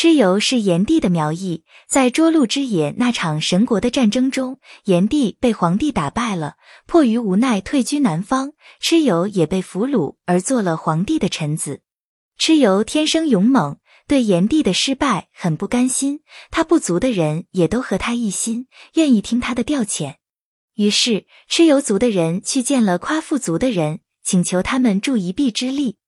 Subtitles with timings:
[0.00, 6.54] 蚩尤是炎帝的苗裔，在涿鹿之野那场神国的战争中，炎帝被黄帝打败了，
[6.86, 11.82] 迫于无奈退居南方，蚩尤也被俘虏而做了黄帝的臣子。
[12.38, 13.76] 蚩尤天生勇猛，
[14.08, 16.20] 对炎帝的失败很不甘心，
[16.50, 20.14] 他部族的人也都和他一心，愿意听他的调遣。
[20.76, 25.98] 于是，蚩尤族的人去见了夸父族的人，请求他们助一臂之力。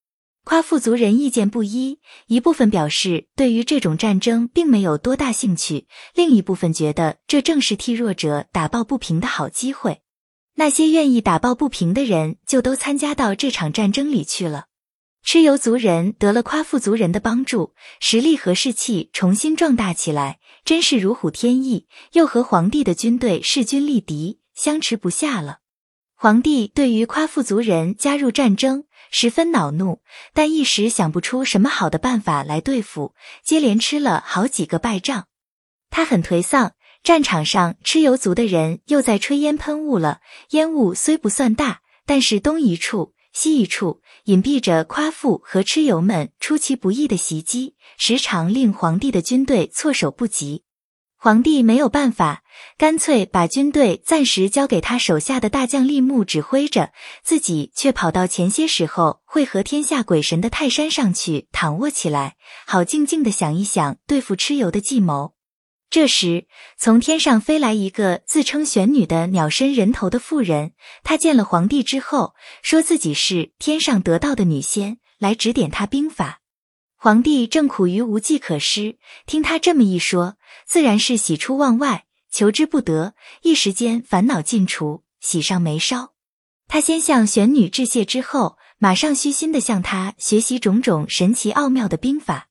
[0.45, 10.01] 夸父族人意见不一，一部分表示对于这种战争并没有多大兴趣，另一部分觉得这正是替弱者打抱不平的好机会。
[10.57, 14.67] 那些愿意打抱不平的人就都参加到这场战争里去了。
[15.25, 25.61] 蚩尤族人得了夸父族人的帮助，实力和士气重新壮大起来，真是如虎添翼，又和皇帝的军队势均力敌，相持不下了。
[26.17, 28.85] 皇帝对于夸父族人加入战争。
[29.13, 30.01] 十分恼怒，
[30.35, 35.27] 但一时想不出什么好的办法来对付，接连吃了好几个败仗，
[35.91, 36.73] 他很颓丧。
[37.05, 40.21] 战场上，蚩尤族的人又在吹烟喷雾了。
[40.51, 50.63] 烟雾虽不算大，但是东一处西一处，隐蔽着夸父和蚩尤们出其不意的袭击，时常令皇帝的军队措手不及。
[51.25, 52.43] 皇帝没有办法，
[52.77, 56.91] 干脆把军队暂时交给他手下的大将利木指挥着，
[57.23, 62.35] 自己却跑到前些时候会合天下鬼神的泰山上去躺卧起来，
[62.67, 65.35] 好静静的想一想对付蚩尤的计谋。
[65.91, 70.73] 这时，从天上飞来一个自称玄女的鸟身人头的妇人，
[71.05, 72.35] 她见了皇帝之后，
[72.65, 76.41] 说自己是天上得道的女仙，来指点他兵法。
[77.05, 86.13] 皇帝正苦于无计可施，听他这么一说，自然是喜出望外，求之不得，一时间烦恼尽除，喜上眉梢。
[86.69, 92.47] 他先向玄女致谢之后，马上虚心的向他学习种种神奇奥妙的兵法。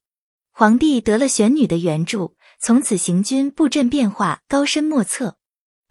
[0.51, 5.37] 皇帝得了玄女的援助，从此行军布阵变化高深莫测，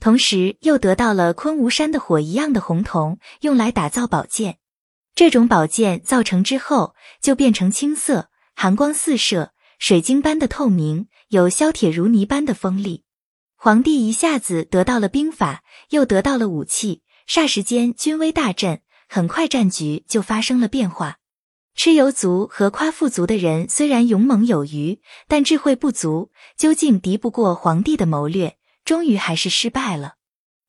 [0.00, 4.58] 同时又得到了昆吾山的火一样的红铜，用来打造宝剑。
[5.14, 8.28] 这种宝剑造成之后，就变成青色。
[8.62, 13.04] 寒光四射，水晶般的透明，有削铁如泥般的锋利。
[13.56, 21.16] 皇帝一下子得到了兵法，又得到了武器，霎时间军威大振，很快战局就发生了变化。
[21.74, 30.16] 蚩尤族和夸父族的人虽然勇猛有余，但智慧不足，究竟敌不过皇帝的谋略，终于还是失败了。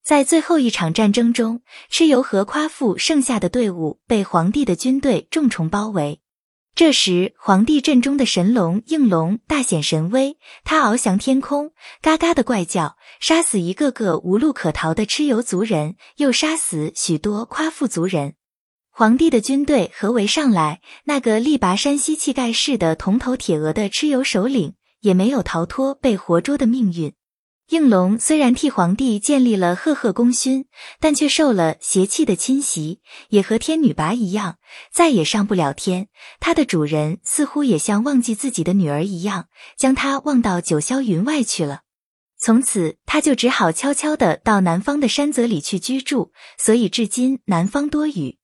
[0.01, 6.21] 在最后一场战争中，蚩尤和夸父剩下的队伍被皇帝的军队重重包围。
[6.73, 11.71] 这时，皇帝阵中的神龙应龙大显神威，他翱翔天空，
[12.01, 18.35] 嘎嘎的怪叫，杀死一个个无路可逃的蚩尤族人，又杀死许多夸父族人。
[18.89, 27.13] 皇帝的军队合围上来，那个力拔山兮气盖世的铜头铁额的蚩尤首领，也没有逃脱被活捉的命运。
[27.71, 30.65] 应龙虽然替皇帝建立了赫赫功勋，
[30.99, 32.99] 但却受了邪气的侵袭，
[33.29, 34.57] 也和天女拔一样，
[34.91, 36.09] 再也上不了天。
[36.41, 41.83] 他的主人似乎也像忘记自己的女儿一样，将他忘到九霄云外去了。
[42.37, 48.40] 从此，他就只好悄悄的到南方的山泽里去居住，所以至今南方多雨。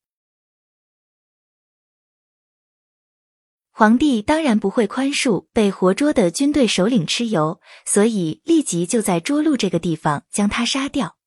[3.80, 11.18] 皇帝当然不会宽恕被活捉的军队首领蚩尤，所以立即就在涿鹿这个地方将他杀掉。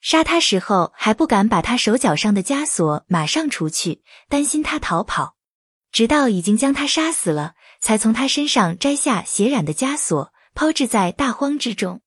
[0.00, 5.34] 杀他时候还不敢把他手脚上的枷锁马上除去，担心他逃跑，
[5.90, 12.02] 直到已经将他杀死了，才从他身上摘下血染的枷锁，抛掷在大荒之中。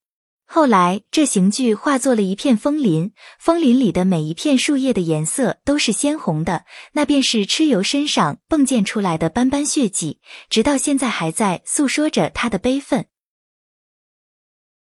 [0.51, 13.05] 后来，这刑具化作了一片枫林，枫林里的每一片树叶的颜色都是鲜红的，那便是蚩尤身上迸溅出来的斑斑血迹，直到现在还在诉说着他的悲愤。